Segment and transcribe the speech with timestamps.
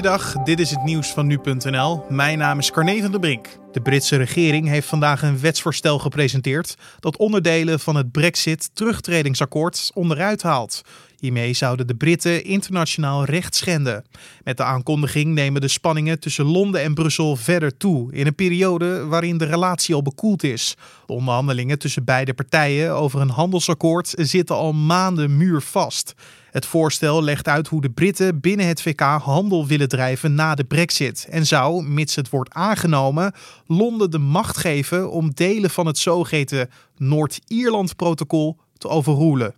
[0.00, 2.04] Goeiedag, dit is het nieuws van nu.nl.
[2.08, 3.46] Mijn naam is Carne van der Brink.
[3.72, 10.82] De Britse regering heeft vandaag een wetsvoorstel gepresenteerd dat onderdelen van het Brexit-terugtredingsakkoord onderuit haalt.
[11.18, 14.04] Hiermee zouden de Britten internationaal recht schenden.
[14.44, 19.06] Met de aankondiging nemen de spanningen tussen Londen en Brussel verder toe, in een periode
[19.06, 20.76] waarin de relatie al bekoeld is.
[21.06, 26.14] De onderhandelingen tussen beide partijen over een handelsakkoord zitten al maanden muurvast.
[26.50, 30.64] Het voorstel legt uit hoe de Britten binnen het VK handel willen drijven na de
[30.64, 33.32] Brexit en zou, mits het wordt aangenomen,
[33.66, 39.54] Londen de macht geven om delen van het zogeheten Noord-Ierland-protocol te overroelen.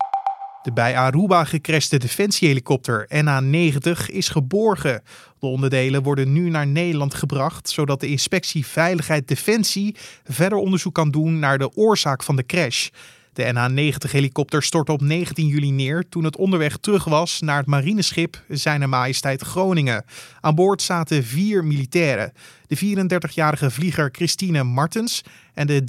[0.63, 5.03] De bij Aruba gecrashte defensiehelikopter NA-90 is geborgen.
[5.39, 11.11] De onderdelen worden nu naar Nederland gebracht, zodat de inspectie Veiligheid Defensie verder onderzoek kan
[11.11, 12.89] doen naar de oorzaak van de crash.
[13.33, 18.43] De NH-90-helikopter stortte op 19 juli neer toen het onderweg terug was naar het marineschip
[18.49, 20.05] Zijne Majesteit Groningen.
[20.41, 22.33] Aan boord zaten vier militairen.
[22.67, 25.23] De 34-jarige vlieger Christine Martens
[25.55, 25.83] en de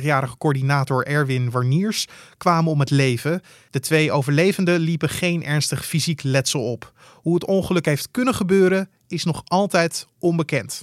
[0.00, 3.42] 33-jarige coördinator Erwin Warniers kwamen om het leven.
[3.70, 6.92] De twee overlevenden liepen geen ernstig fysiek letsel op.
[7.14, 10.82] Hoe het ongeluk heeft kunnen gebeuren is nog altijd onbekend.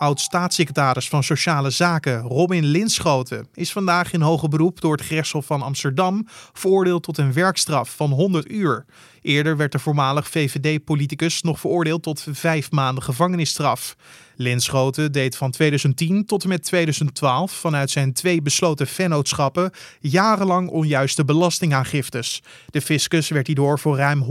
[0.00, 5.62] Oud-staatssecretaris van Sociale Zaken Robin Linschoten is vandaag in hoger beroep door het gerechtshof van
[5.62, 8.84] Amsterdam veroordeeld tot een werkstraf van 100 uur.
[9.22, 13.96] Eerder werd de voormalig VVD-politicus nog veroordeeld tot vijf maanden gevangenisstraf.
[14.36, 19.70] Linschoten deed van 2010 tot en met 2012 vanuit zijn twee besloten vennootschappen
[20.00, 22.42] jarenlang onjuiste belastingaangiftes.
[22.66, 24.24] De fiscus werd hierdoor voor ruim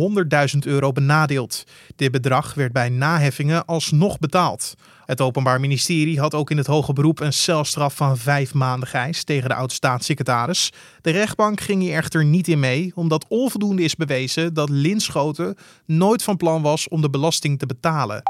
[0.53, 1.63] 100.000 euro benadeeld.
[1.95, 4.75] Dit bedrag werd bij naheffingen alsnog betaald.
[5.09, 9.25] Het Openbaar Ministerie had ook in het hoge beroep een celstraf van vijf maanden geëist
[9.25, 10.71] tegen de oud-staatssecretaris.
[11.01, 16.23] De rechtbank ging hier echter niet in mee, omdat onvoldoende is bewezen dat Linschoten nooit
[16.23, 18.21] van plan was om de belasting te betalen.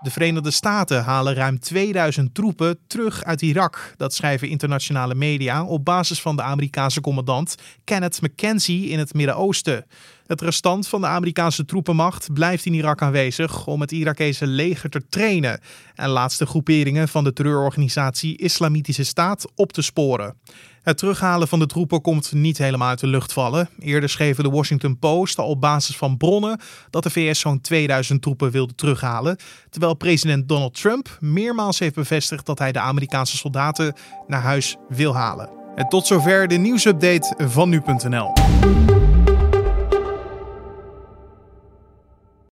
[0.00, 3.94] De Verenigde Staten halen ruim 2000 troepen terug uit Irak.
[3.96, 9.84] Dat schrijven internationale media op basis van de Amerikaanse commandant Kenneth McKenzie in het Midden-Oosten.
[10.32, 15.08] Het restant van de Amerikaanse troepenmacht blijft in Irak aanwezig om het Irakese leger te
[15.08, 15.60] trainen
[15.94, 20.34] en laatste groeperingen van de terreurorganisatie Islamitische Staat op te sporen.
[20.82, 23.68] Het terughalen van de troepen komt niet helemaal uit de lucht vallen.
[23.78, 26.60] Eerder schreven de Washington Post al op basis van bronnen
[26.90, 29.36] dat de VS zo'n 2000 troepen wilde terughalen,
[29.70, 33.94] terwijl president Donald Trump meermaals heeft bevestigd dat hij de Amerikaanse soldaten
[34.26, 35.50] naar huis wil halen.
[35.74, 38.32] En tot zover de nieuwsupdate van nu.nl.